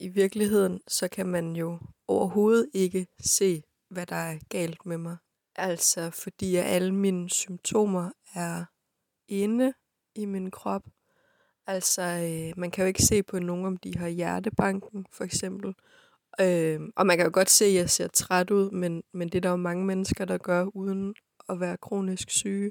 [0.00, 1.78] i virkeligheden, så kan man jo
[2.08, 5.16] overhovedet ikke se, hvad der er galt med mig.
[5.56, 8.64] Altså, fordi alle mine symptomer er
[9.28, 9.72] inde
[10.14, 10.82] i min krop.
[11.66, 15.74] Altså, øh, man kan jo ikke se på nogen, om de har hjertebanken, for eksempel.
[16.40, 19.34] Øh, og man kan jo godt se, at jeg ser træt ud, men, men det
[19.34, 21.14] er der jo mange mennesker, der gør, uden
[21.48, 22.70] at være kronisk syge.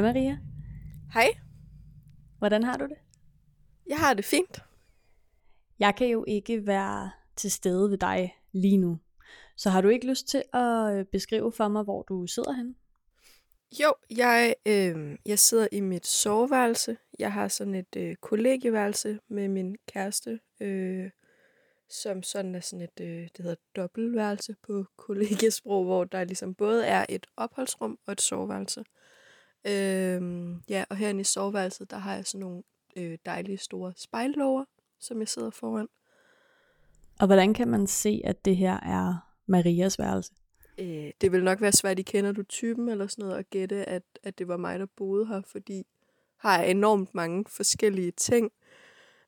[0.00, 0.38] Hej Maria.
[1.12, 1.28] Hej,
[2.38, 2.96] Hvordan har du det?
[3.86, 4.62] jeg har det fint.
[5.78, 8.98] Jeg kan jo ikke være til stede ved dig lige nu.
[9.56, 12.74] Så har du ikke lyst til at øh, beskrive for mig, hvor du sidder henne?
[13.80, 16.96] Jo, jeg, øh, jeg sidder i mit soveværelse.
[17.18, 21.10] Jeg har sådan et øh, kollegieværelse med min kæreste, øh,
[21.88, 26.86] som sådan er sådan et, øh, det hedder dobbeltværelse på kollegiesprog, hvor der ligesom både
[26.86, 28.84] er et opholdsrum og et soveværelse.
[29.64, 32.62] Øh, ja, og herinde i soveværelset, der har jeg sådan nogle
[32.96, 34.64] øh, dejlige store spejllåger,
[35.00, 35.88] som jeg sidder foran.
[37.20, 40.32] Og hvordan kan man se, at det her er Marias værelse?
[40.78, 43.88] Øh, det vil nok være svært, I kender du typen eller sådan noget, at gætte,
[43.88, 45.86] at, at det var mig, der boede her, fordi
[46.36, 48.52] har jeg enormt mange forskellige ting.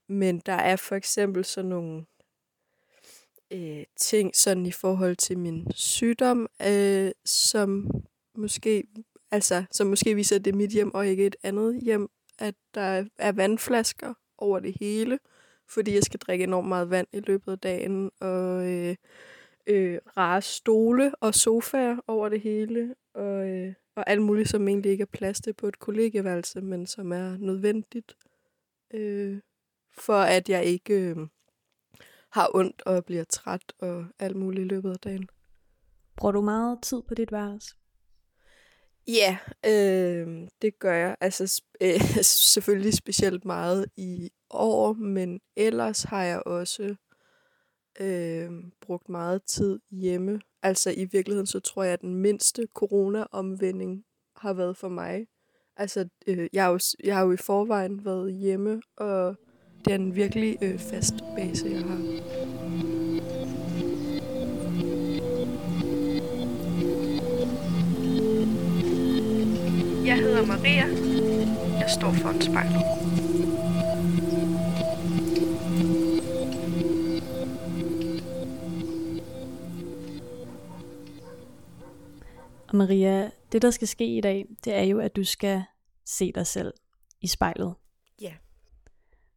[0.07, 2.05] Men der er for eksempel sådan nogle
[3.51, 7.91] øh, ting sådan i forhold til min sygdom, øh, som
[8.35, 8.85] måske
[9.33, 12.55] altså som måske viser, at det er mit hjem og ikke et andet hjem, at
[12.75, 15.19] der er vandflasker over det hele,
[15.69, 18.97] fordi jeg skal drikke enormt meget vand i løbet af dagen, og øh,
[19.67, 24.93] øh, rare stole og sofaer over det hele, og, øh, og alt muligt, som egentlig
[24.93, 28.17] ikke er plads til på et kollegeværelse, men som er nødvendigt,
[28.95, 29.41] øh,
[29.93, 31.17] for at jeg ikke øh,
[32.31, 35.29] har ondt og bliver træt og alt muligt i løbet af dagen.
[36.17, 37.75] Bruger du meget tid på dit værelse?
[39.09, 41.17] Ja, øh, det gør jeg.
[41.21, 46.95] Altså sp- øh, selvfølgelig specielt meget i år, men ellers har jeg også
[48.01, 50.41] øh, brugt meget tid hjemme.
[50.63, 54.05] Altså i virkeligheden, så tror jeg, at den mindste corona-omvending
[54.37, 55.27] har været for mig.
[55.77, 59.37] Altså, øh, jeg, har jo, jeg har jo i forvejen været hjemme, og
[59.85, 62.92] det er en virkelig øh, fast base, jeg har.
[70.13, 70.87] Jeg hedder Maria.
[71.79, 72.73] Jeg står for en spejl.
[82.69, 85.63] Og Maria, det der skal ske i dag, det er jo, at du skal
[86.07, 86.75] se dig selv
[87.21, 87.75] i spejlet.
[88.21, 88.33] Ja.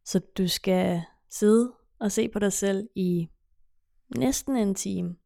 [0.04, 3.28] Så du skal sidde og se på dig selv i
[4.16, 5.16] næsten en time.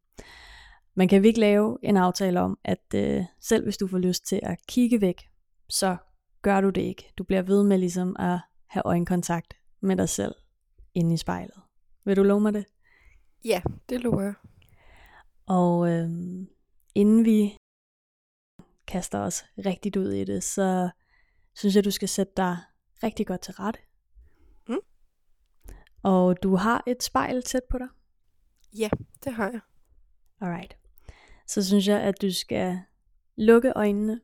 [0.95, 4.39] Man kan virkelig lave en aftale om, at øh, selv hvis du får lyst til
[4.43, 5.30] at kigge væk,
[5.71, 5.97] så
[6.41, 7.13] gør du det ikke.
[7.17, 10.35] Du bliver ved med ligesom at have øjenkontakt med dig selv
[10.93, 11.61] inde i spejlet.
[12.03, 12.65] Vil du love mig det?
[13.45, 14.33] Ja, det lover jeg.
[15.45, 16.47] Og øhm,
[16.95, 17.57] inden vi
[18.87, 20.89] kaster os rigtigt ud i det, så
[21.55, 22.57] synes jeg, du skal sætte dig
[23.03, 23.79] rigtig godt til rette.
[24.67, 24.79] Mm.
[26.03, 27.87] Og du har et spejl tæt på dig.
[28.77, 28.89] Ja,
[29.23, 29.59] det har jeg.
[30.41, 30.77] Alright.
[31.47, 32.79] Så synes jeg, at du skal
[33.35, 34.21] lukke øjnene,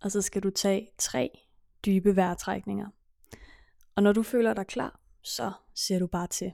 [0.00, 1.30] og så skal du tage tre
[1.86, 2.88] dybe vejrtrækninger.
[3.94, 6.52] Og når du føler dig klar, så siger du bare til.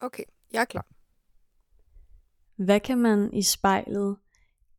[0.00, 0.86] Okay, jeg er klar.
[2.56, 4.16] Hvad kan man i spejlet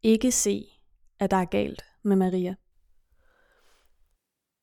[0.03, 0.65] ikke se,
[1.19, 2.55] at der er galt med Maria?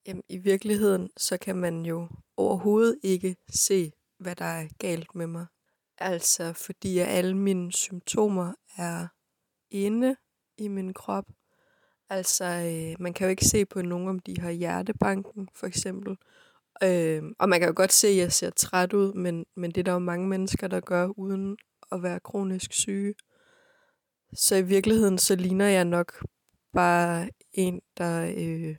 [0.06, 5.26] Jamen, i virkeligheden, så kan man jo overhovedet ikke se, hvad der er galt med
[5.26, 5.46] mig.
[5.98, 9.06] Altså, fordi alle mine symptomer er
[9.70, 10.16] inde
[10.58, 11.24] i min krop.
[12.10, 16.16] Altså, øh, man kan jo ikke se på nogen, om de har hjertebanken, for eksempel.
[16.82, 19.78] Øh, og man kan jo godt se, at jeg ser træt ud, men, men det
[19.78, 21.56] er der jo mange mennesker, der gør, uden
[21.92, 23.14] at være kronisk syge.
[24.34, 26.24] Så i virkeligheden, så ligner jeg nok
[26.72, 28.76] bare en, der øh,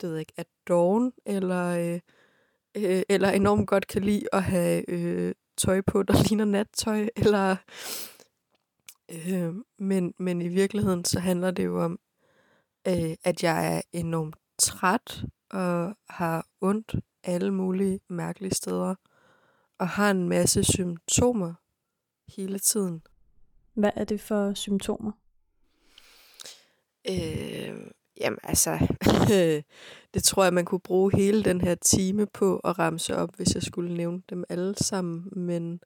[0.00, 2.00] det ved jeg ikke, er doven, eller, øh,
[2.76, 7.56] øh, eller enormt godt kan lide at have øh, tøj på, der ligner nattøj, eller...
[9.26, 11.98] Øh, men, men i virkeligheden, så handler det jo om,
[12.88, 16.94] øh, at jeg er enormt træt, og har ondt
[17.24, 18.94] alle mulige mærkelige steder,
[19.78, 21.54] og har en masse symptomer
[22.36, 23.02] hele tiden.
[23.74, 25.12] Hvad er det for symptomer?
[27.08, 27.90] Øh,
[28.20, 28.78] jamen altså,
[30.14, 33.54] det tror jeg, man kunne bruge hele den her time på at ramse op, hvis
[33.54, 35.28] jeg skulle nævne dem alle sammen.
[35.32, 35.80] Men,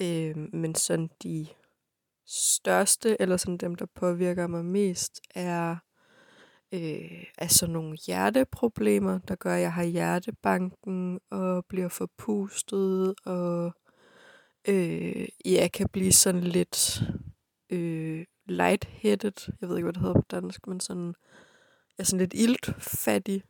[0.00, 1.46] øh, men sådan de
[2.26, 5.76] største, eller sådan dem, der påvirker mig mest, er
[6.74, 13.72] øh, altså nogle hjerteproblemer, der gør, at jeg har hjertebanken og bliver forpustet, og
[14.68, 17.02] øh, jeg kan blive sådan lidt
[17.70, 19.52] øh, lightheaded.
[19.60, 21.14] Jeg ved ikke, hvad det hedder på dansk, men sådan,
[21.98, 23.42] er sådan lidt iltfattig.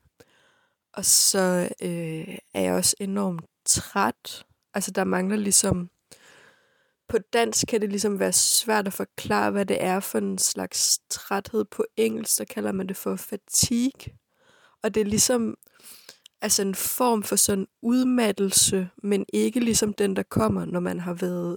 [0.93, 4.47] Og så øh, er jeg også enormt træt.
[4.75, 5.91] Altså, der mangler ligesom
[7.09, 11.01] på dansk kan det ligesom være svært at forklare, hvad det er for en slags
[11.11, 11.65] træthed.
[11.65, 14.15] På engelsk, der kalder man det for fatigue.
[14.83, 15.57] Og det er ligesom
[16.41, 21.15] altså en form for sådan udmattelse, men ikke ligesom den, der kommer, når man har
[21.15, 21.57] været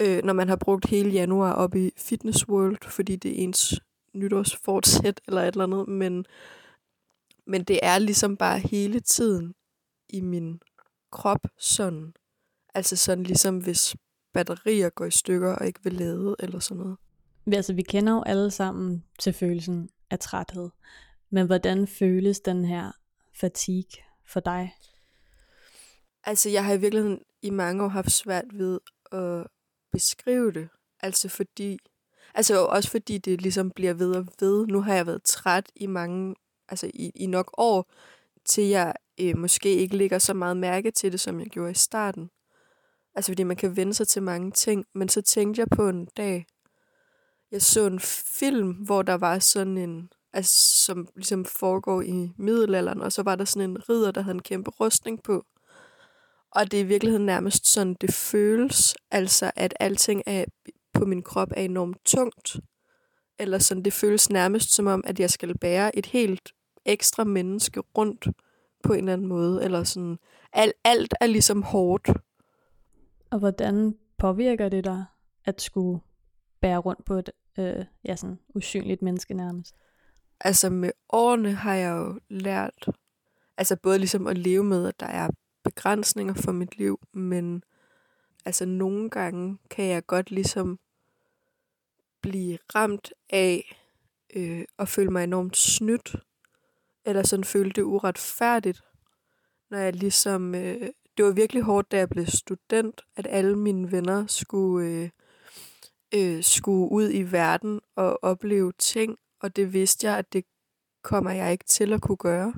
[0.00, 3.80] øh, når man har brugt hele januar op i Fitness World, fordi det er ens
[4.14, 6.24] nytårsfortsæt eller et eller andet, men,
[7.46, 9.54] men det er ligesom bare hele tiden
[10.08, 10.60] i min
[11.12, 12.14] krop sådan.
[12.74, 13.96] Altså sådan ligesom hvis
[14.32, 16.98] batterier går i stykker og ikke vil lade eller sådan noget.
[17.52, 20.70] Altså, vi kender jo alle sammen til følelsen af træthed.
[21.30, 22.92] Men hvordan føles den her
[23.34, 24.74] fatigue for dig?
[26.24, 28.80] Altså, jeg har i virkeligheden i mange år haft svært ved
[29.12, 29.46] at
[29.92, 30.68] beskrive det.
[31.00, 31.78] Altså fordi,
[32.34, 34.66] altså også fordi det ligesom bliver ved og ved.
[34.66, 36.34] Nu har jeg været træt i mange,
[36.68, 37.90] altså i, i nok år,
[38.44, 41.74] til jeg øh, måske ikke lægger så meget mærke til det, som jeg gjorde i
[41.74, 42.30] starten.
[43.14, 44.86] Altså fordi man kan vende sig til mange ting.
[44.94, 46.46] Men så tænkte jeg på en dag,
[47.50, 48.00] jeg så en
[48.38, 53.36] film, hvor der var sådan en, altså som ligesom foregår i middelalderen, og så var
[53.36, 55.44] der sådan en ridder, der havde en kæmpe rustning på.
[56.50, 60.44] Og det er i virkeligheden nærmest sådan, det føles, altså at alting er,
[60.92, 62.56] på min krop er enormt tungt.
[63.38, 66.52] Eller sådan, det føles nærmest som om, at jeg skal bære et helt
[66.84, 68.28] ekstra menneske rundt
[68.82, 69.64] på en eller anden måde.
[69.64, 70.18] Eller sådan,
[70.52, 72.08] alt, alt er ligesom hårdt.
[73.30, 75.04] Og hvordan påvirker det dig,
[75.44, 76.00] at skulle
[76.60, 79.74] bære rundt på et øh, ja, sådan usynligt menneske nærmest?
[80.40, 82.88] Altså med årene har jeg jo lært,
[83.56, 85.28] altså både ligesom at leve med, at der er
[85.64, 87.62] begrænsninger for mit liv, men
[88.44, 90.78] altså nogle gange kan jeg godt ligesom
[92.20, 93.76] blive ramt af
[94.36, 96.16] øh, at føle mig enormt snydt,
[97.04, 98.80] eller sådan føle det uretfærdigt,
[99.70, 103.92] når jeg ligesom, øh, det var virkelig hårdt, da jeg blev student, at alle mine
[103.92, 105.10] venner skulle, øh,
[106.14, 110.44] øh, skulle ud i verden og opleve ting, og det vidste jeg, at det
[111.02, 112.54] kommer jeg ikke til at kunne gøre.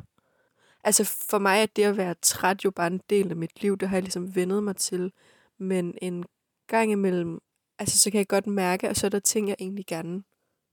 [0.85, 3.79] Altså for mig er det at være træt jo bare en del af mit liv.
[3.79, 5.13] Det har jeg ligesom vendet mig til.
[5.63, 6.25] Men en
[6.67, 7.39] gang imellem,
[7.79, 10.23] altså så kan jeg godt mærke, at så er der ting, jeg egentlig gerne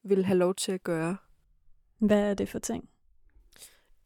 [0.03, 1.17] vil have lov til at gøre.
[1.98, 2.89] Hvad er det for ting?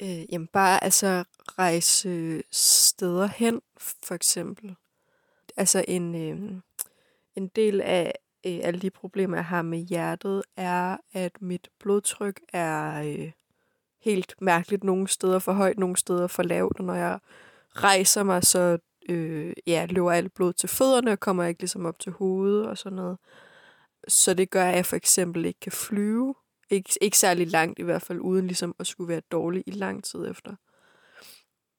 [0.01, 1.23] Øh, jamen bare altså
[1.59, 4.75] rejse steder hen, for eksempel.
[5.57, 6.61] Altså en, øh,
[7.35, 8.13] en del af
[8.45, 13.31] øh, alle de problemer, jeg har med hjertet, er, at mit blodtryk er øh,
[14.01, 17.19] helt mærkeligt nogle steder for højt, nogle steder for lavt, og når jeg
[17.71, 18.77] rejser mig, så
[19.09, 22.77] øh, ja, løber alt blod til fødderne, og kommer ikke ligesom op til hovedet og
[22.77, 23.17] sådan noget.
[24.07, 26.35] Så det gør, at jeg for eksempel ikke kan flyve.
[26.69, 30.03] Ikke, ikke særlig langt i hvert fald, uden ligesom at skulle være dårlig i lang
[30.03, 30.55] tid efter.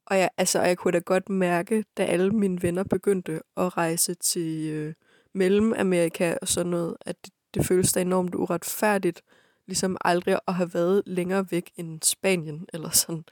[0.06, 4.14] Og jeg, altså, jeg kunne da godt mærke, da alle mine venner begyndte at rejse
[4.14, 4.94] til øh,
[5.32, 9.22] Mellemamerika og sådan noget, at det, det føles da enormt uretfærdigt,
[9.66, 13.24] ligesom aldrig at have været længere væk end Spanien eller sådan.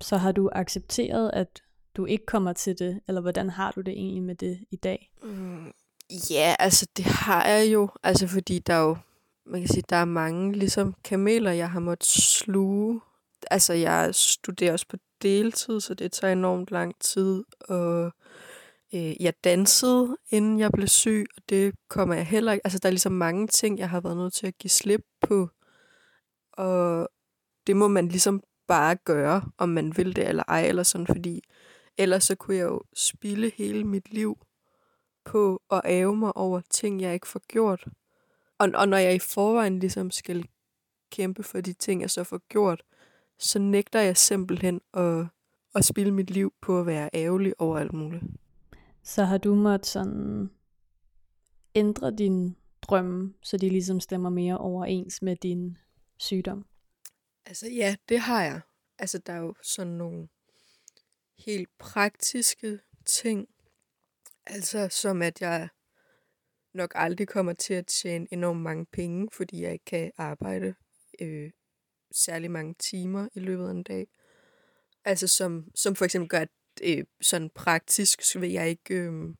[0.00, 1.62] Så har du accepteret, at
[1.98, 5.10] du ikke kommer til det, eller hvordan har du det egentlig med det i dag?
[5.22, 5.72] Mm,
[6.30, 8.96] ja, altså det har jeg jo, altså fordi der er jo,
[9.46, 13.00] man kan sige, der er mange ligesom kameler, jeg har måttet sluge.
[13.50, 18.12] Altså jeg studerer også på deltid, så det tager enormt lang tid, og
[18.94, 22.66] øh, jeg dansede, inden jeg blev syg, og det kommer jeg heller ikke...
[22.66, 25.48] Altså, der er ligesom mange ting, jeg har været nødt til at give slip på.
[26.52, 27.08] Og
[27.66, 31.42] det må man ligesom bare gøre, om man vil det eller ej, eller sådan, fordi
[31.98, 34.38] ellers så kunne jeg jo spille hele mit liv
[35.24, 37.84] på at æve mig over ting, jeg ikke får gjort.
[38.58, 40.48] Og, og når jeg i forvejen ligesom skal
[41.10, 42.82] kæmpe for de ting, jeg så får gjort,
[43.38, 45.26] så nægter jeg simpelthen at,
[45.74, 48.22] at spille mit liv på at være ærgerlig over alt muligt.
[49.02, 50.50] Så har du måttet sådan
[51.74, 55.78] ændre din drømme, så de ligesom stemmer mere overens med din
[56.18, 56.66] sygdom?
[57.46, 58.60] Altså ja, det har jeg.
[58.98, 60.28] Altså der er jo sådan nogle
[61.38, 63.48] helt praktiske ting.
[64.46, 65.68] Altså som at jeg
[66.74, 70.74] nok aldrig kommer til at tjene enormt mange penge, fordi jeg ikke kan arbejde
[71.20, 71.50] øh,
[72.12, 74.08] særlig mange timer i løbet af en dag.
[75.04, 76.48] Altså som, som for eksempel gør, at
[76.82, 79.34] øh, sådan praktisk så vil jeg ikke øh,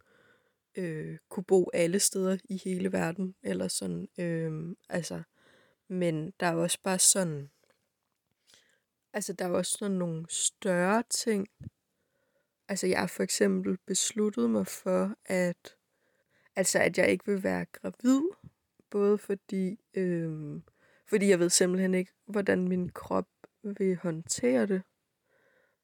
[0.76, 5.22] øh, kunne bo alle steder i hele verden, eller sådan, øh, altså,
[5.88, 7.50] men der er også bare sådan,
[9.12, 11.48] altså der er også sådan nogle større ting,
[12.68, 15.76] altså jeg har for eksempel besluttet mig for, at,
[16.56, 18.22] altså at jeg ikke vil være gravid,
[18.90, 20.60] både fordi, øh,
[21.06, 23.28] fordi jeg ved simpelthen ikke, hvordan min krop
[23.62, 24.82] vil håndtere det,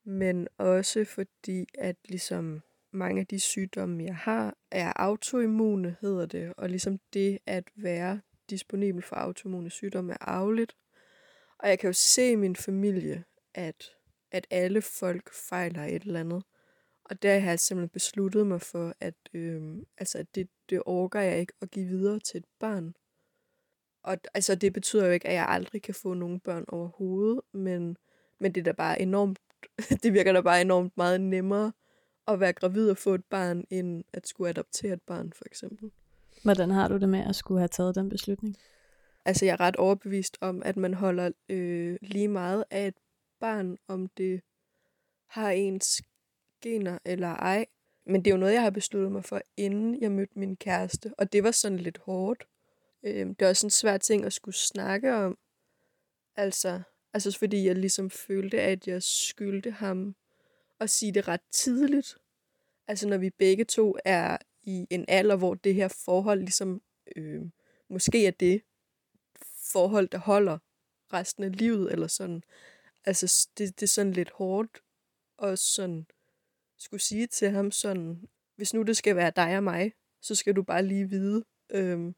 [0.04, 6.52] men også fordi, at ligesom mange af de sygdomme, jeg har, er autoimmune, hedder det,
[6.56, 10.76] og ligesom det at være disponibel for autoimmune sygdomme er arveligt.
[11.58, 13.24] Og jeg kan jo se i min familie,
[13.54, 13.92] at,
[14.30, 16.42] at alle folk fejler et eller andet.
[17.04, 21.40] Og der har jeg simpelthen besluttet mig for, at øh, altså, det, det orker jeg
[21.40, 22.94] ikke at give videre til et barn.
[24.02, 27.96] Og altså, det betyder jo ikke, at jeg aldrig kan få nogen børn overhovedet, men,
[28.38, 29.38] men det er da bare enormt,
[30.02, 31.72] det virker da bare enormt meget nemmere
[32.28, 35.90] at være gravid og få et barn, end at skulle adoptere et barn, for eksempel.
[36.42, 38.56] Hvordan har du det med at skulle have taget den beslutning?
[39.24, 42.94] Altså, jeg er ret overbevist om, at man holder øh, lige meget af et
[43.40, 44.40] barn, om det
[45.26, 46.02] har ens
[46.64, 47.66] gener eller ej.
[48.06, 51.14] Men det er jo noget, jeg har besluttet mig for, inden jeg mødte min kæreste.
[51.18, 52.46] Og det var sådan lidt hårdt.
[53.02, 55.38] Øh, det var også en svær ting at skulle snakke om.
[56.36, 60.16] Altså, altså fordi jeg ligesom følte, at jeg skyldte ham
[60.80, 62.16] at sige det ret tidligt.
[62.88, 66.82] Altså når vi begge to er i en alder, hvor det her forhold ligesom
[67.16, 67.42] øh,
[67.88, 68.62] måske er det
[69.72, 70.58] forhold, der holder
[71.12, 72.42] resten af livet, eller sådan.
[73.04, 74.82] Altså det, det er sådan lidt hårdt
[75.36, 76.06] og sådan
[76.78, 80.56] skulle sige til ham sådan, hvis nu det skal være dig og mig, så skal
[80.56, 82.14] du bare lige vide, øhm,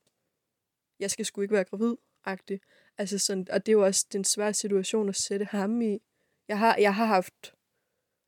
[1.00, 1.94] jeg skal sgu ikke være gravid,
[2.24, 2.60] agtig.
[2.98, 5.98] Altså sådan, og det er jo også den svære situation at sætte ham i.
[6.48, 7.52] Jeg har, jeg har haft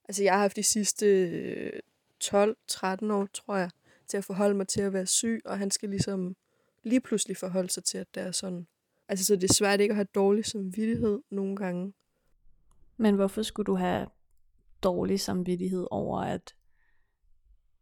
[0.08, 1.80] Altså, jeg har haft de sidste øh,
[2.24, 3.70] 12-13 år, tror jeg,
[4.08, 6.36] til at forholde mig til at være syg, og han skal ligesom
[6.82, 8.66] lige pludselig forholde sig til, at det er sådan.
[9.08, 11.92] Altså, så det er svært ikke at have dårlig samvittighed nogle gange.
[12.96, 14.06] Men hvorfor skulle du have
[14.82, 16.54] dårlig samvittighed over at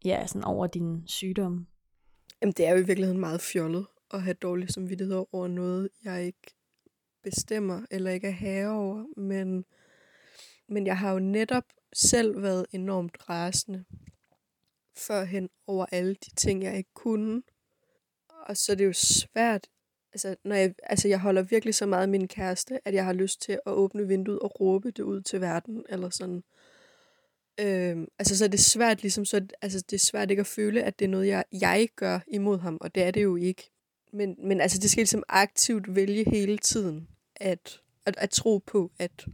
[0.05, 1.67] ja, sådan over din sygdom?
[2.43, 6.25] Jamen, det er jo i virkeligheden meget fjollet at have dårlig samvittighed over noget, jeg
[6.25, 6.55] ikke
[7.23, 9.65] bestemmer eller ikke er herre over, men,
[10.69, 13.85] men jeg har jo netop selv været enormt rasende
[14.99, 17.43] førhen over alle de ting, jeg ikke kunne.
[18.29, 19.69] Og så er det jo svært,
[20.13, 23.13] altså, når jeg, altså jeg holder virkelig så meget af min kæreste, at jeg har
[23.13, 26.43] lyst til at åbne vinduet og råbe det ud til verden, eller sådan.
[27.61, 30.83] Øhm, altså så er det svært ligesom, så, altså det er svært ikke at føle,
[30.83, 33.71] at det er noget, jeg, jeg gør imod ham, og det er det jo ikke.
[34.13, 38.93] Men, men altså det skal ligesom aktivt vælge hele tiden, at, at, at tro på,
[38.99, 39.27] at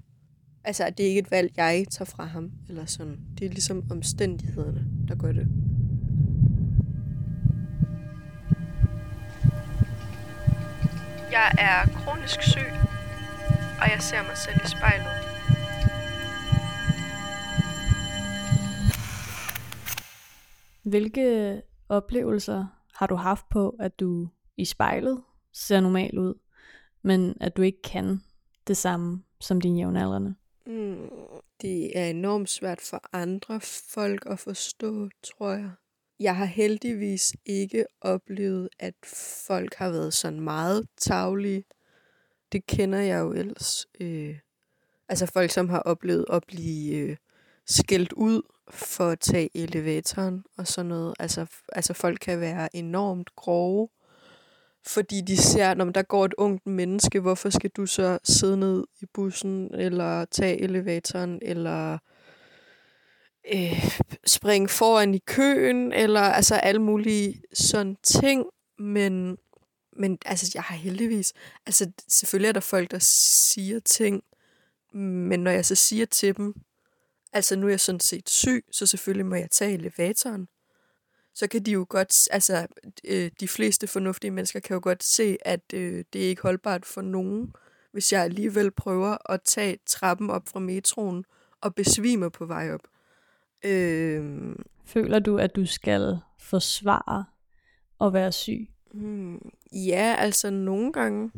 [0.65, 3.19] Altså, at det ikke er et valg, jeg tager fra ham, eller sådan.
[3.39, 5.49] Det er ligesom omstændighederne, der gør det.
[11.33, 12.73] Jeg er kronisk syg,
[13.81, 15.22] og jeg ser mig selv i spejlet.
[20.83, 25.23] Hvilke oplevelser har du haft på, at du i spejlet
[25.53, 26.35] ser normal ud,
[27.03, 28.21] men at du ikke kan
[28.67, 30.35] det samme som dine jævnaldrende?
[30.67, 31.09] Mm,
[31.63, 33.61] det er enormt svært for andre
[33.95, 35.71] folk at forstå, tror jeg.
[36.21, 38.95] Jeg har heldigvis ikke oplevet, at
[39.47, 41.65] folk har været sådan meget tavlige.
[42.53, 43.87] Det kender jeg jo ellers.
[44.01, 44.39] Øh,
[45.09, 47.17] altså folk, som har oplevet at blive øh,
[47.67, 51.15] skældt ud for at tage elevatoren og sådan noget.
[51.19, 53.89] Altså, altså folk kan være enormt grove
[54.87, 58.85] fordi de ser, når der går et ungt menneske, hvorfor skal du så sidde ned
[59.01, 61.99] i bussen, eller tage elevatoren, eller
[63.55, 63.85] øh,
[64.27, 68.45] springe foran i køen, eller altså alle mulige sådan ting,
[68.79, 69.37] men,
[69.97, 71.33] men altså jeg har heldigvis,
[71.67, 74.23] altså selvfølgelig er der folk, der siger ting,
[74.95, 76.55] Men når jeg så siger til dem,
[77.33, 80.49] altså nu er jeg sådan set syg, så selvfølgelig må jeg tage elevatoren,
[81.35, 82.67] så kan de jo godt, altså
[83.05, 86.87] øh, de fleste fornuftige mennesker kan jo godt se, at øh, det er ikke holdbart
[86.87, 87.55] for nogen,
[87.93, 91.25] hvis jeg alligevel prøver at tage trappen op fra metroen
[91.61, 92.81] og besvimer på vej op.
[93.65, 97.25] Øh, Føler du, at du skal forsvare
[98.01, 98.69] at være syg?
[98.93, 101.31] Hmm, ja, altså nogle gange.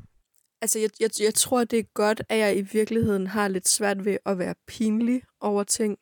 [0.65, 4.05] Altså jeg, jeg, jeg tror, det er godt, at jeg i virkeligheden har lidt svært
[4.05, 5.99] ved at være pinlig over ting.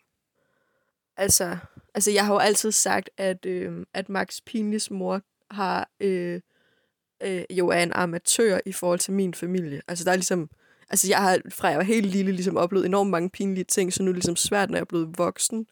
[1.16, 1.57] Altså,
[1.95, 6.40] altså jeg har jo altid sagt, at, øh, at Max Pinlis mor har øh,
[7.23, 9.83] øh, jo er en amatør i forhold til min familie.
[9.88, 10.50] Altså der er ligesom,
[10.90, 14.02] altså jeg har fra jeg var helt lille ligesom oplevet enormt mange pinlige ting, så
[14.02, 15.66] nu er det ligesom svært, når jeg er blevet voksen,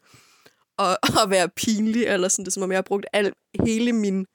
[0.79, 3.33] at, at være pinlig, eller sådan, det er som om jeg har brugt al,
[3.65, 4.25] hele min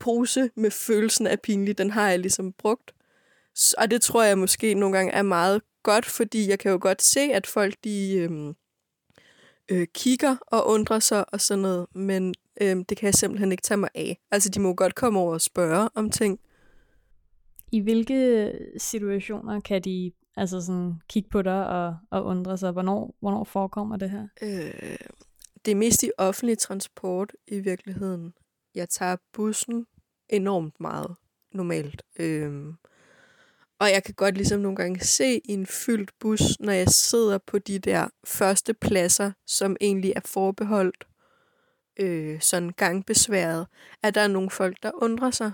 [0.00, 2.93] pose med følelsen af pinlig, den har jeg ligesom brugt.
[3.78, 7.02] Og det tror jeg måske nogle gange er meget godt, fordi jeg kan jo godt
[7.02, 8.54] se, at folk de øhm,
[9.70, 13.62] øh, kigger og undrer sig og sådan noget, men øhm, det kan jeg simpelthen ikke
[13.62, 14.18] tage mig af.
[14.30, 16.40] Altså, de må godt komme over og spørge om ting.
[17.72, 22.72] I hvilke situationer kan de altså sådan kigge på dig og, og undre sig?
[22.72, 24.28] Hvornår, hvornår forekommer det her?
[24.42, 24.96] Øh,
[25.64, 28.34] det er mest i offentlig transport i virkeligheden.
[28.74, 29.86] Jeg tager bussen
[30.28, 31.16] enormt meget
[31.52, 32.02] normalt.
[32.18, 32.74] Øhm,
[33.80, 37.38] og jeg kan godt ligesom nogle gange se i en fyldt bus, når jeg sidder
[37.38, 41.06] på de der første pladser, som egentlig er forbeholdt
[41.96, 43.66] øh, sådan gangbesværet,
[44.02, 45.52] at der er nogle folk, der undrer sig.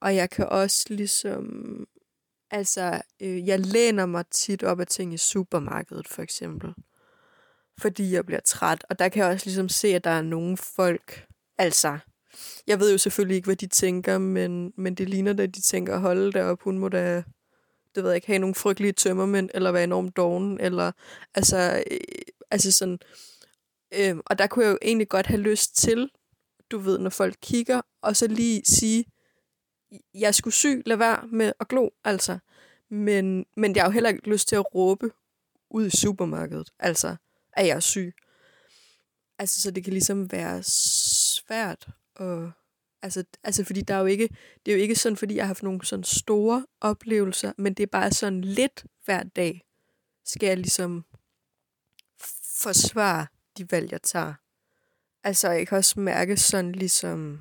[0.00, 1.46] Og jeg kan også ligesom,
[2.50, 6.74] altså, øh, jeg læner mig tit op af ting i supermarkedet, for eksempel.
[7.80, 8.84] Fordi jeg bliver træt.
[8.90, 11.26] Og der kan jeg også ligesom se, at der er nogle folk,
[11.58, 11.98] altså,
[12.66, 15.98] jeg ved jo selvfølgelig ikke, hvad de tænker, men, men det ligner da, de tænker,
[15.98, 17.22] holde derop, hun må da,
[17.94, 20.92] det ved jeg ikke, have nogle frygtelige tømmermænd, eller være enormt doven, eller,
[21.34, 21.98] altså, øh,
[22.50, 22.98] altså sådan,
[23.94, 26.10] øh, og der kunne jeg jo egentlig godt have lyst til,
[26.70, 29.04] du ved, når folk kigger, og så lige sige,
[30.14, 32.38] jeg skulle syg, lad være med at glo, altså.
[32.90, 35.10] Men, men jeg har jo heller ikke lyst til at råbe
[35.70, 37.16] ud i supermarkedet, altså,
[37.52, 38.14] at jeg er syg.
[39.38, 42.50] Altså, så det kan ligesom være svært og
[43.02, 44.28] altså, altså fordi der er jo ikke,
[44.66, 47.82] det er jo ikke sådan, fordi jeg har haft nogle sådan store oplevelser, men det
[47.82, 49.64] er bare sådan lidt hver dag,
[50.24, 51.04] skal jeg ligesom
[52.60, 53.26] forsvare
[53.58, 54.34] de valg, jeg tager.
[55.24, 57.40] Altså, jeg kan også mærke sådan ligesom,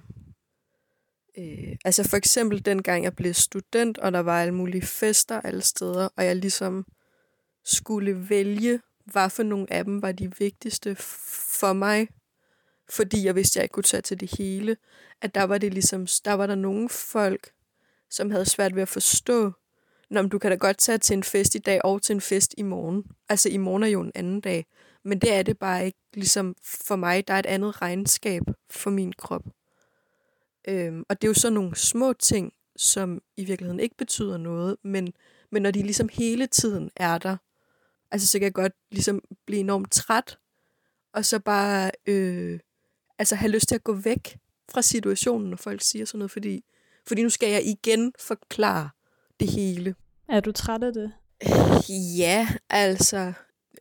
[1.37, 5.61] øh, altså for eksempel dengang jeg blev student, og der var alle mulige fester alle
[5.61, 6.85] steder, og jeg ligesom
[7.65, 10.95] skulle vælge, hvad for nogle af dem var de vigtigste
[11.59, 12.07] for mig,
[12.89, 14.77] fordi jeg vidste, at jeg ikke kunne tage til det hele,
[15.21, 17.51] at der var det ligesom, der var der nogle folk,
[18.09, 19.53] som havde svært ved at forstå,
[20.09, 22.21] Nå, men du kan da godt tage til en fest i dag og til en
[22.21, 23.03] fest i morgen.
[23.29, 24.65] Altså i morgen er jo en anden dag.
[25.03, 27.27] Men det er det bare ikke ligesom for mig.
[27.27, 29.43] Der er et andet regnskab for min krop.
[30.67, 34.77] Øhm, og det er jo så nogle små ting, som i virkeligheden ikke betyder noget,
[34.83, 35.13] men,
[35.51, 37.37] men når de ligesom hele tiden er der,
[38.11, 40.37] altså så kan jeg godt ligesom blive enormt træt,
[41.13, 42.59] og så bare øh,
[43.19, 44.37] altså have lyst til at gå væk
[44.71, 46.63] fra situationen, når folk siger sådan noget, fordi,
[47.07, 48.89] fordi nu skal jeg igen forklare
[49.39, 49.95] det hele.
[50.29, 51.11] Er du træt af det?
[52.17, 53.33] Ja, altså,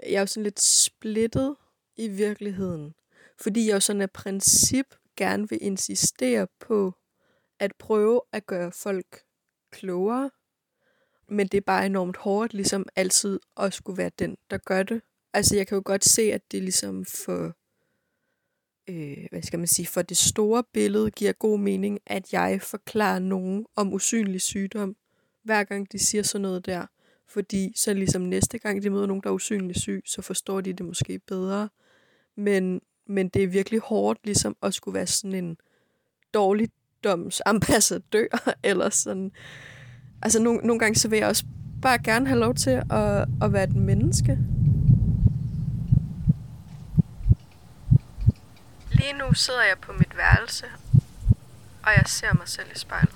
[0.03, 1.57] jeg er jo sådan lidt splittet
[1.97, 2.95] i virkeligheden,
[3.39, 6.93] fordi jeg jo sådan af princip gerne vil insistere på
[7.59, 9.23] at prøve at gøre folk
[9.71, 10.31] klogere,
[11.29, 15.03] men det er bare enormt hårdt, ligesom altid at skulle være den, der gør det.
[15.33, 17.57] Altså, jeg kan jo godt se, at det ligesom for
[18.89, 23.19] øh, hvad skal man sige, for det store billede giver god mening, at jeg forklarer
[23.19, 24.97] nogen om usynlig sygdom,
[25.43, 26.87] hver gang de siger sådan noget der.
[27.29, 30.73] Fordi så ligesom næste gang de møder nogen, der er usynlig syg, så forstår de
[30.73, 31.69] det måske bedre.
[32.37, 35.57] Men, men det er virkelig hårdt ligesom at skulle være sådan en
[36.35, 39.33] dårligdomsambassadør, eller sådan.
[40.23, 41.45] Altså nogle, nogle gange så vil jeg også
[41.83, 44.39] bare gerne have lov til at, at være et menneske.
[49.07, 50.67] Lige nu sidder jeg på mit værelse,
[51.83, 53.15] og jeg ser mig selv i spejlet.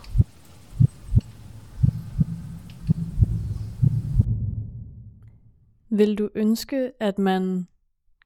[5.89, 7.69] Vil du ønske, at man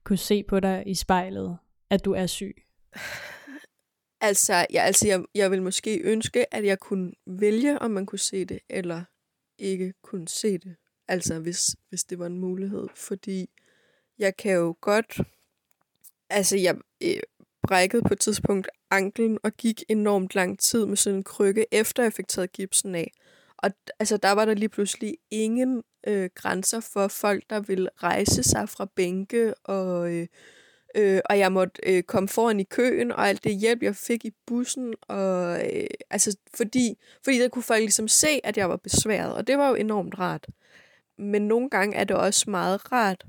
[0.05, 1.59] kunne se på dig i spejlet,
[1.91, 2.57] at du er syg?
[4.21, 8.19] Altså, ja, altså jeg, jeg vil måske ønske, at jeg kunne vælge, om man kunne
[8.19, 9.05] se det, eller
[9.59, 10.77] ikke kunne se det.
[11.09, 12.89] Altså, hvis, hvis det var en mulighed.
[12.95, 13.51] Fordi
[14.19, 15.21] jeg kan jo godt...
[16.31, 17.21] Altså, jeg, øh,
[17.69, 22.03] brækkede på et tidspunkt anklen og gik enormt lang tid med sådan en krykke, efter
[22.03, 23.13] jeg fik taget gipsen af.
[23.59, 28.43] Og altså, der var der lige pludselig ingen øh, grænser for folk, der vil rejse
[28.43, 30.27] sig fra bænke, og, øh,
[30.95, 34.25] øh, og jeg måtte øh, komme foran i køen, og alt det hjælp, jeg fik
[34.25, 38.77] i bussen, og, øh, altså, fordi, fordi der kunne folk ligesom se, at jeg var
[38.77, 40.47] besværet, og det var jo enormt rart.
[41.19, 43.25] Men nogle gange er det også meget rart,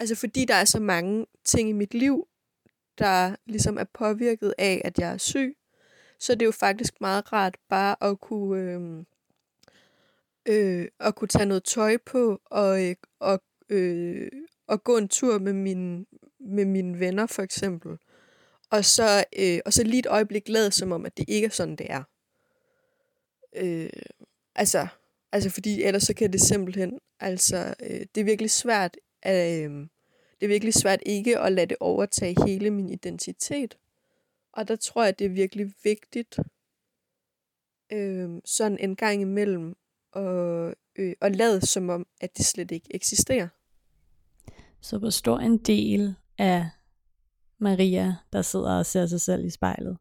[0.00, 2.26] altså fordi der er så mange ting i mit liv,
[2.98, 5.56] der ligesom er påvirket af, at jeg er syg,
[6.20, 9.04] så det er jo faktisk meget rart bare at kunne, øh,
[10.48, 14.30] øh, at kunne tage noget tøj på og, øh, og, øh,
[14.68, 16.06] og gå en tur med, min,
[16.40, 17.98] med mine venner for eksempel.
[18.70, 21.50] Og så, øh, og så lige et øjeblik lade som om, at det ikke er
[21.50, 22.02] sådan, det er.
[23.56, 23.90] Øh,
[24.54, 24.86] altså,
[25.32, 29.86] altså, fordi ellers så kan det simpelthen, altså, øh, det er virkelig svært, at, øh,
[30.40, 33.78] det er virkelig svært ikke at lade det overtage hele min identitet.
[34.52, 36.38] Og der tror jeg, det er virkelig vigtigt,
[37.92, 39.76] øh, sådan en gang imellem,
[40.12, 43.48] og, øh, og lade som om, at det slet ikke eksisterer.
[44.80, 46.70] Så hvor stor en del af
[47.58, 49.98] Maria, der sidder og ser sig selv i spejlet,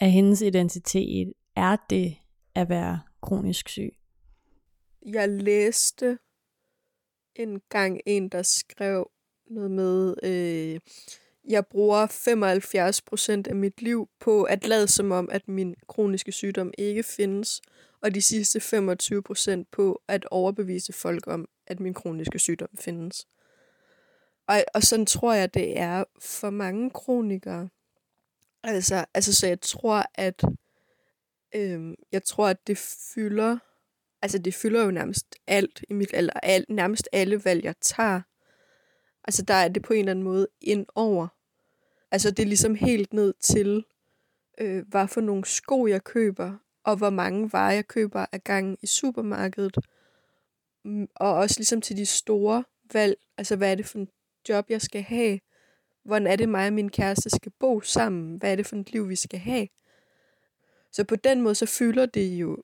[0.00, 2.16] af hendes identitet, er det
[2.54, 3.96] at være kronisk syg?
[5.06, 6.18] Jeg læste
[7.34, 9.10] en gang en, der skrev
[9.46, 10.80] noget med, øh,
[11.48, 16.72] jeg bruger 75% af mit liv på at lade som om, at min kroniske sygdom
[16.78, 17.62] ikke findes,
[18.00, 23.26] og de sidste 25% på at overbevise folk om, at min kroniske sygdom findes.
[24.46, 27.68] Og, og sådan tror jeg, det er for mange kronikere.
[28.62, 30.44] Altså, altså så jeg tror, at
[31.54, 32.78] øhm, jeg tror, at det
[33.14, 33.58] fylder,
[34.22, 38.20] altså det fylder jo nærmest alt i mit, eller alt, nærmest alle valg, jeg tager.
[39.24, 41.28] Altså der er det på en eller anden måde ind over.
[42.10, 43.84] Altså det er ligesom helt ned til,
[44.60, 48.76] øh, hvad for nogle sko jeg køber, og hvor mange varer jeg køber af gangen
[48.82, 49.76] i supermarkedet.
[50.84, 54.08] Mm, og også ligesom til de store valg, altså hvad er det for en
[54.48, 55.40] job, jeg skal have?
[56.04, 58.36] Hvordan er det mig og min kæreste skal bo sammen?
[58.36, 59.68] Hvad er det for et liv, vi skal have?
[60.92, 62.62] Så på den måde, så fylder det jo,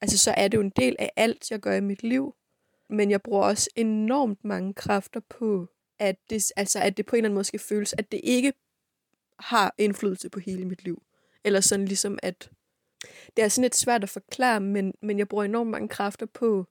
[0.00, 2.34] altså så er det jo en del af alt, jeg gør i mit liv.
[2.88, 5.68] Men jeg bruger også enormt mange kræfter på,
[6.00, 8.52] at det, altså at det på en eller anden måde skal føles, at det ikke
[9.38, 11.02] har indflydelse på hele mit liv.
[11.44, 12.50] Eller sådan ligesom, at
[13.36, 16.66] det er sådan lidt svært at forklare, men, men jeg bruger enormt mange kræfter på,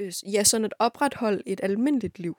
[0.00, 2.36] øh, ja, sådan at opretholde et almindeligt liv.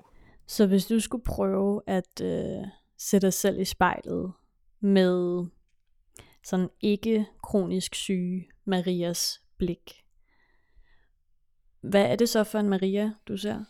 [0.48, 4.34] Så hvis du skulle prøve at øh, sætte dig selv i spejlet
[4.80, 5.46] med
[6.44, 10.04] sådan ikke kronisk syge Marias blik,
[11.82, 13.64] hvad er det så for en Maria, du ser?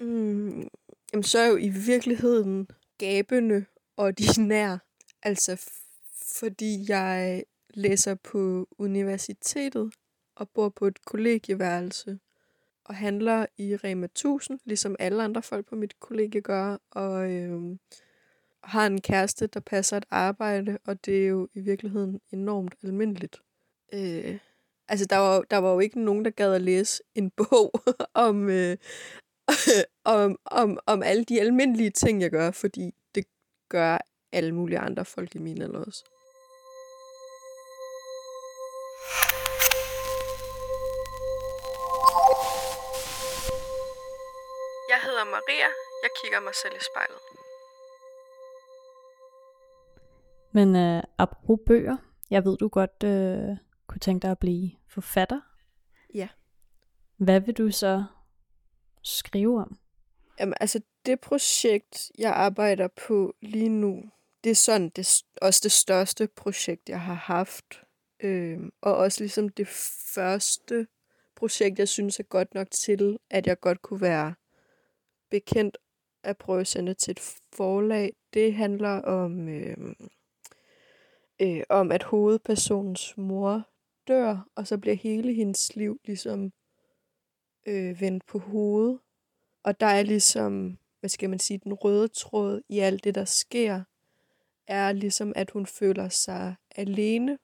[0.00, 0.68] Mm,
[1.12, 3.64] jamen, så er jo i virkeligheden gabende
[3.96, 4.78] ordinær.
[5.24, 5.70] Altså,
[6.14, 7.44] fordi jeg
[7.74, 9.92] læser på universitetet
[10.36, 12.18] og bor på et kollegieværelse
[12.84, 17.76] og handler i Rema 1000, ligesom alle andre folk på mit kollegie gør, og øh,
[18.64, 23.42] har en kæreste, der passer et arbejde, og det er jo i virkeligheden enormt almindeligt.
[23.92, 24.38] Øh,
[24.88, 27.72] altså, der var, der var jo ikke nogen, der gad at læse en bog
[28.14, 28.76] om, øh,
[30.04, 33.24] om, om, om alle de almindelige ting, jeg gør, fordi det
[33.68, 33.98] gør
[34.32, 36.04] alle mulige andre folk i min alder også.
[44.88, 45.68] Jeg hedder Maria.
[46.02, 47.20] Jeg kigger mig selv i spejlet.
[50.52, 51.96] Men øh, apropos bøger,
[52.30, 55.40] jeg ved du godt øh, kunne tænke dig at blive forfatter.
[56.14, 56.28] Ja.
[57.16, 58.04] Hvad vil du så
[59.02, 59.78] skrive om?
[60.40, 64.02] Jamen, altså det projekt, jeg arbejder på lige nu,
[64.44, 67.82] det er sådan det, også det største projekt, jeg har haft.
[68.20, 69.68] Øh, og også ligesom det
[70.14, 70.86] første
[71.36, 74.34] projekt, jeg synes er godt nok til, at jeg godt kunne være
[75.30, 75.78] bekendt
[76.22, 78.12] at prøve at sende til et forlag.
[78.34, 79.76] Det handler om, øh,
[81.40, 83.68] øh, om at hovedpersonens mor
[84.08, 86.52] dør, og så bliver hele hendes liv ligesom
[87.66, 88.98] øh, vendt på hovedet.
[89.62, 93.24] Og der er ligesom, hvad skal man sige, den røde tråd i alt det, der
[93.24, 93.82] sker,
[94.66, 97.38] er ligesom, at hun føler sig alene,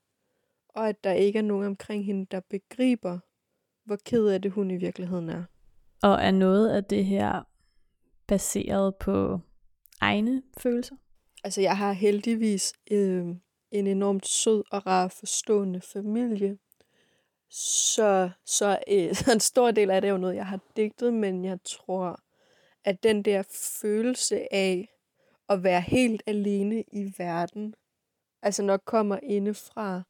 [0.68, 3.18] og at der ikke er nogen omkring hende, der begriber,
[3.84, 5.44] hvor ked af det hun i virkeligheden er.
[6.02, 7.42] Og er noget af det her
[8.26, 9.40] baseret på
[10.00, 10.96] egne følelser?
[11.44, 13.26] Altså, jeg har heldigvis øh,
[13.70, 16.58] en enormt sød og rar forstående familie.
[17.50, 21.14] Så, så, øh, så en stor del af det er jo noget, jeg har digtet,
[21.14, 22.20] men jeg tror,
[22.84, 23.42] at den der
[23.80, 24.88] følelse af
[25.48, 27.74] at være helt alene i verden,
[28.42, 30.02] altså nok kommer indefra.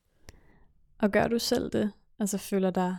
[0.98, 1.92] Og gør du selv det?
[2.18, 2.96] Altså føler dig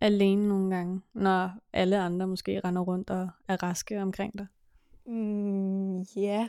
[0.00, 4.46] alene nogle gange, når alle andre måske render rundt og er raske omkring dig?
[5.06, 6.48] Mm, ja,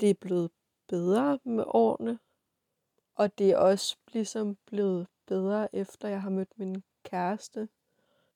[0.00, 0.50] det er blevet
[0.88, 2.18] bedre med årene.
[3.14, 7.68] Og det er også ligesom blevet bedre, efter jeg har mødt min kæreste.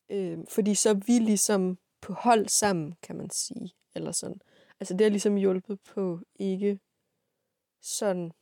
[0.08, 3.74] Øh, fordi så er vi ligesom på hold sammen, kan man sige.
[3.94, 4.40] Eller sådan.
[4.80, 6.80] Altså det har ligesom hjulpet på ikke
[7.82, 8.32] sådan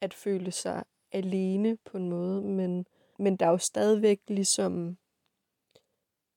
[0.00, 2.86] at føle sig alene på en måde, men,
[3.18, 4.98] men der er jo stadigvæk ligesom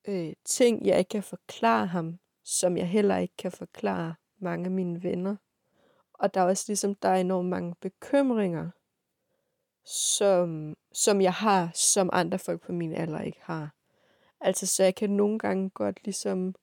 [0.07, 4.71] øh, ting, jeg ikke kan forklare ham, som jeg heller ikke kan forklare mange af
[4.71, 5.35] mine venner.
[6.13, 8.69] Og der er også ligesom, der er enormt mange bekymringer,
[9.91, 13.75] som, som jeg har, som andre folk på min alder ikke har.
[14.41, 16.55] Altså, så jeg kan nogle gange godt ligesom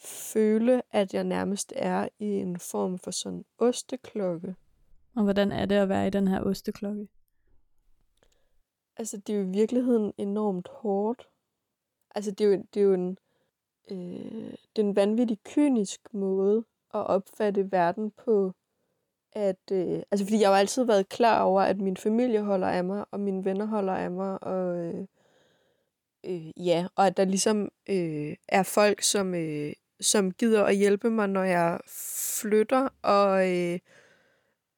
[0.00, 4.56] føle, at jeg nærmest er i en form for sådan osteklokke.
[5.16, 7.08] Og hvordan er det at være i den her osteklokke?
[8.96, 11.28] Altså, det er jo i virkeligheden enormt hårdt.
[12.14, 13.18] Altså, det er jo, det er jo en,
[13.90, 18.54] øh, det er en vanvittig kynisk måde at opfatte verden på.
[19.36, 22.84] At, øh, altså, fordi jeg har altid været klar over, at min familie holder af
[22.84, 25.06] mig, og mine venner holder af mig, og øh,
[26.26, 31.10] øh, ja, og at der ligesom øh, er folk, som, øh, som gider at hjælpe
[31.10, 31.80] mig, når jeg
[32.40, 33.78] flytter, og, øh,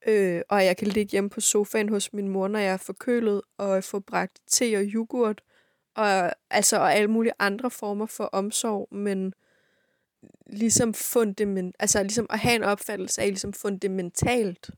[0.06, 3.42] øh, og jeg kan ligge hjemme på sofaen hos min mor, når jeg er forkølet,
[3.58, 5.42] og få bragt te og yoghurt,
[5.96, 9.34] og, altså, og alle mulige andre former for omsorg, men
[10.46, 14.70] ligesom fundament, altså ligesom at have en opfattelse af ligesom fundamentalt,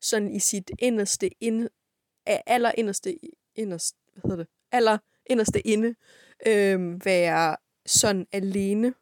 [0.00, 1.68] sådan i sit inderste, ind,
[2.26, 3.18] aller inderste,
[3.54, 5.94] inderste, hvad hedder det, aller inderste inde,
[6.46, 8.94] øh, være sådan alene,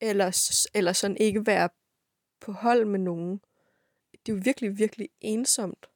[0.00, 1.68] eller, eller sådan ikke være
[2.40, 3.40] på hold med nogen.
[4.12, 5.86] Det er jo virkelig, virkelig ensomt,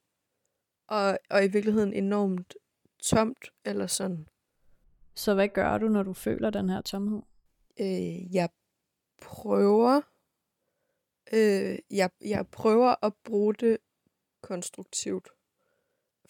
[0.89, 2.55] og, og i virkeligheden enormt
[3.03, 4.29] tomt, eller sådan.
[5.15, 7.23] Så hvad gør du, når du føler den her tomhed?
[7.81, 8.49] Øh, jeg
[9.21, 10.01] prøver
[11.33, 13.79] øh, jeg, jeg prøver at bruge det
[14.43, 15.29] konstruktivt.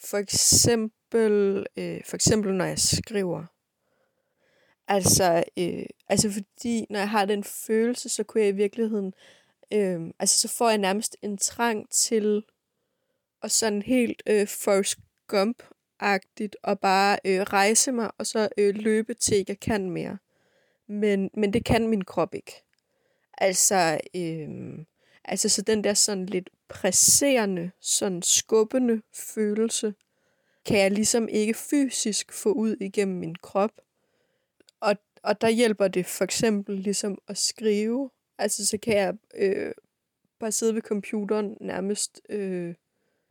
[0.01, 3.45] For eksempel, øh, for eksempel når jeg skriver.
[4.89, 9.15] Altså, øh, altså fordi når jeg har den følelse, så kunne jeg i virkeligheden,
[9.73, 12.45] øh, altså så får jeg nærmest en trang til
[13.43, 14.99] at sådan helt øh, Forrest
[15.33, 20.19] Gump-agtigt og bare øh, rejse mig og så øh, løbe til jeg kan mere.
[20.87, 22.66] Men, men det kan min krop ikke.
[23.39, 24.49] Altså, øh,
[25.25, 29.95] altså så den der sådan lidt presserende, sådan skubbende følelse,
[30.67, 33.71] kan jeg ligesom ikke fysisk få ud igennem min krop.
[34.81, 38.11] Og, og der hjælper det for eksempel ligesom at skrive.
[38.39, 39.73] Altså så kan jeg øh,
[40.41, 42.75] bare sidde ved computeren nærmest, øh,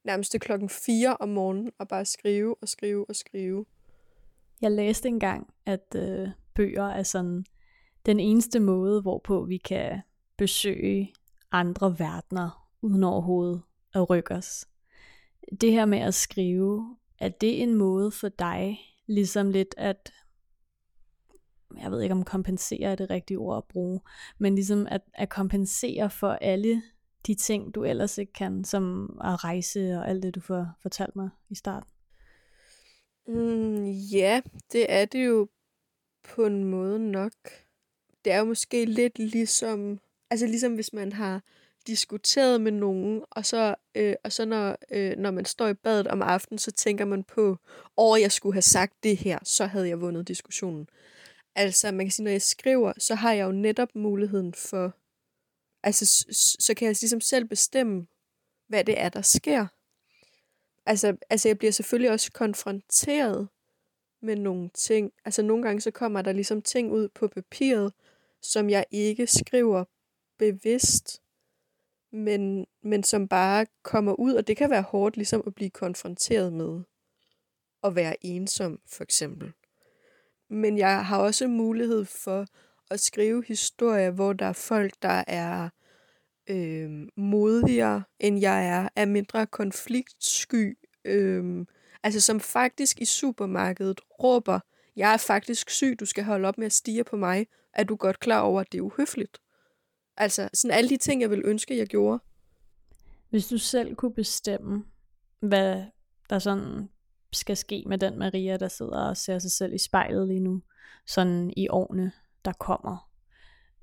[0.04, 3.66] nærmest til klokken 4 om morgenen og bare skrive og skrive og skrive.
[4.62, 7.46] Jeg læste engang, at øh, bøger er sådan
[8.06, 10.02] den eneste måde, hvorpå vi kan
[10.38, 11.14] besøge
[11.52, 13.62] andre verdener, uden overhovedet
[13.94, 14.68] at rykke os.
[15.62, 20.14] Det her med at skrive, er det en måde for dig, ligesom lidt at,
[21.78, 24.02] jeg ved ikke om kompensere er det rigtige ord at bruge,
[24.38, 26.82] men ligesom at, at kompensere for alle
[27.28, 31.16] de ting, du ellers ikke kan, som at rejse og alt det, du får fortalt
[31.16, 31.90] mig i starten?
[33.28, 34.42] Mm, ja,
[34.72, 35.48] det er det jo
[36.36, 37.34] på en måde nok.
[38.26, 41.42] Det er jo måske lidt ligesom, altså ligesom hvis man har
[41.88, 46.08] diskuteret med nogen, og så, øh, og så når, øh, når man står i badet
[46.08, 47.58] om aftenen, så tænker man på,
[47.98, 50.88] åh, jeg skulle have sagt det her, så havde jeg vundet diskussionen.
[51.56, 54.94] Altså, man kan sige, når jeg skriver, så har jeg jo netop muligheden for,
[55.84, 58.08] altså, så, så kan jeg ligesom selv bestemme,
[58.68, 59.68] hvad det er, der sker.
[60.86, 63.48] Altså, altså, jeg bliver selvfølgelig også konfronteret
[64.22, 65.12] med nogle ting.
[65.26, 67.94] Altså, nogle gange så kommer der ligesom ting ud på papiret,
[68.52, 69.84] som jeg ikke skriver
[70.40, 71.22] bevidst
[72.16, 76.54] men, men som bare kommer ud, og det kan være hårdt ligesom at blive konfronteret
[76.54, 76.82] med
[77.84, 79.54] at være ensom, for eksempel.
[80.50, 82.46] Men jeg har også mulighed for
[82.92, 85.70] at skrive historier, hvor der er folk, der er
[86.50, 91.66] øh, modigere, end jeg er, er mindre konfliktsky, øh,
[92.04, 94.60] altså som faktisk i supermarkedet råber,
[94.96, 97.96] jeg er faktisk syg, du skal holde op med at stige på mig, er du
[97.96, 99.38] godt klar over, at det er uhøfligt?
[100.18, 102.20] Altså, sådan alle de ting, jeg vil ønske, jeg gjorde.
[103.30, 104.86] Hvis du selv kunne bestemme,
[105.40, 105.84] hvad
[106.30, 106.90] der sådan
[107.34, 110.62] skal ske med den Maria, der sidder og ser sig selv i spejlet lige nu,
[111.08, 112.12] sådan i årene,
[112.46, 113.10] der kommer.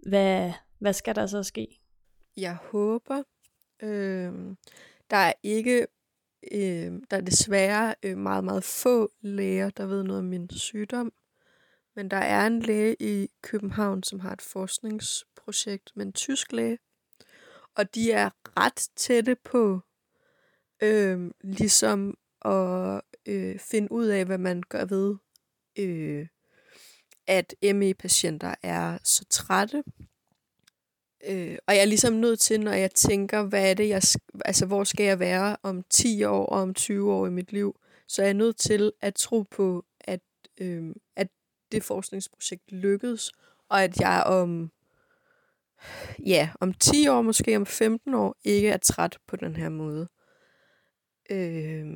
[0.08, 1.80] Hvad, hvad skal der så ske?
[2.36, 3.22] Jeg håber,
[3.82, 4.32] øh,
[5.10, 5.86] der er ikke
[6.52, 11.12] øh, der er desværre øh, meget, meget få læger, der ved noget om min sygdom.
[11.96, 16.78] Men der er en læge i København, som har et forskningsprojekt med en tysk læge.
[17.74, 19.80] Og de er ret tætte på
[20.82, 25.16] øh, ligesom at øh, finde ud af, hvad man gør ved,
[25.78, 26.26] øh,
[27.26, 29.82] at ME-patienter er så trætte.
[31.28, 34.02] Øh, og jeg er ligesom nødt til, når jeg tænker, hvad er det, jeg,
[34.44, 37.76] altså hvor skal jeg være om 10 år og om 20 år i mit liv,
[38.08, 40.20] så er jeg nødt til at tro på, at,
[40.60, 41.28] øh, at
[41.72, 43.32] det forskningsprojekt lykkedes,
[43.68, 44.70] og at jeg om,
[46.26, 50.08] ja, om 10 år, måske om 15 år, ikke er træt på den her måde.
[51.30, 51.86] Øh,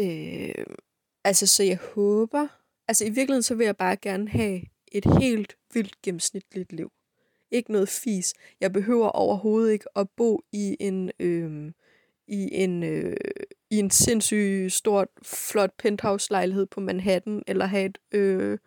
[0.00, 0.64] øh,
[1.24, 2.48] altså, så jeg håber,
[2.88, 4.62] altså i virkeligheden, så vil jeg bare gerne have
[4.94, 6.92] et helt vildt gennemsnitligt liv.
[7.50, 8.34] Ikke noget fis.
[8.60, 11.72] Jeg behøver overhovedet ikke at bo i en, øh,
[12.28, 13.16] i en, øh,
[13.70, 18.58] i en sindssygt stort, flot penthouse-lejlighed på Manhattan, eller have et øh,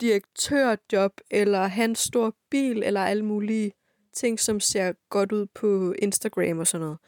[0.00, 3.72] direktørjob, eller have en stor bil, eller alle mulige
[4.12, 6.98] ting, som ser godt ud på Instagram og sådan noget.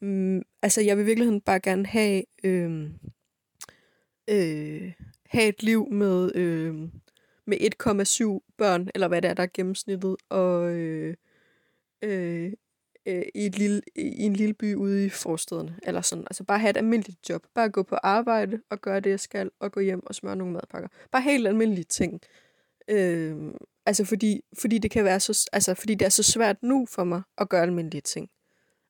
[0.00, 2.90] Mm, altså, jeg vil i virkeligheden bare gerne have, øh,
[4.30, 4.92] øh,
[5.26, 6.74] have et liv med, øh,
[7.50, 11.16] med 1,7 børn, eller hvad det er, der er gennemsnittet, og øh,
[12.02, 12.52] øh,
[13.06, 16.24] øh, i, et lille, i en lille by ude i forstederne, eller sådan.
[16.24, 17.46] Altså bare have et almindeligt job.
[17.54, 20.52] Bare gå på arbejde og gøre det, jeg skal, og gå hjem og smøre nogle
[20.52, 20.88] madpakker.
[21.12, 22.20] Bare helt almindelige ting.
[22.88, 23.36] Øh,
[23.86, 27.04] altså fordi, fordi det kan være så, altså fordi det er så svært nu for
[27.04, 28.30] mig at gøre almindelige ting.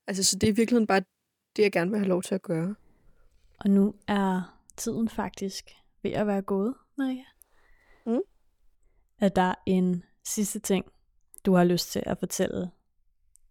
[0.07, 1.03] Altså så det er i virkeligheden bare
[1.57, 2.75] det, jeg gerne vil have lov til at gøre.
[3.59, 5.71] Og nu er tiden faktisk
[6.03, 7.25] ved at være gået, Maria.
[8.07, 8.21] Mm.
[9.21, 10.87] Er der en sidste ting,
[11.47, 12.71] du har lyst til at fortælle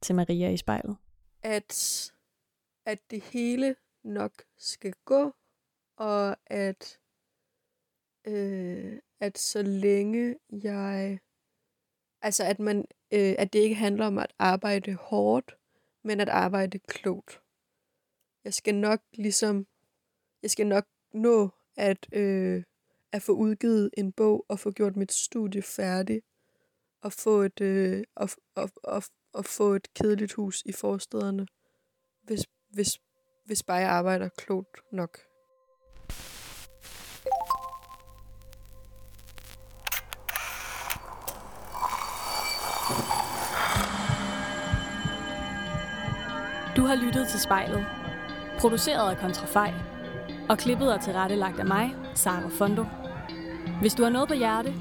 [0.01, 0.97] til Maria i spejlet?
[1.43, 2.11] At,
[2.85, 5.35] at det hele nok skal gå,
[5.97, 6.99] og at,
[8.27, 11.19] øh, at så længe jeg...
[12.21, 12.77] Altså, at, man,
[13.11, 15.57] øh, at det ikke handler om at arbejde hårdt,
[16.03, 17.41] men at arbejde klogt.
[18.43, 19.67] Jeg skal nok ligesom...
[20.41, 22.63] Jeg skal nok nå at, øh,
[23.11, 26.21] at få udgivet en bog og få gjort mit studie færdig
[27.01, 31.47] og få et, øh, og, og, og, og få et kedeligt hus i forstederne,
[32.23, 32.99] hvis, hvis,
[33.45, 35.19] hvis bare jeg arbejder klogt nok.
[46.75, 47.85] Du har lyttet til spejlet,
[48.59, 49.73] produceret af Kontrafej,
[50.49, 52.98] og klippet og tilrettelagt af mig, Sara Fondo.
[53.81, 54.73] Hvis du har noget på hjerte,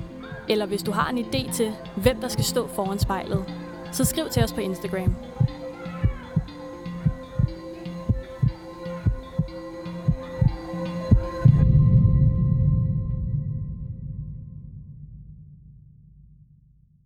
[0.49, 3.45] eller hvis du har en idé til, hvem der skal stå foran spejlet,
[3.93, 5.15] så skriv til os på Instagram.